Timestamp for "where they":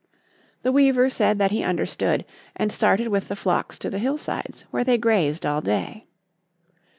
4.71-4.97